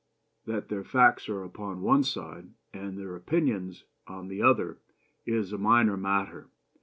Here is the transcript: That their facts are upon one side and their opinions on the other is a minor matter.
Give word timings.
That 0.45 0.69
their 0.69 0.83
facts 0.83 1.29
are 1.29 1.43
upon 1.43 1.81
one 1.83 2.01
side 2.03 2.47
and 2.73 2.97
their 2.97 3.15
opinions 3.15 3.83
on 4.07 4.29
the 4.29 4.41
other 4.41 4.79
is 5.27 5.53
a 5.53 5.59
minor 5.59 5.95
matter. 5.95 6.47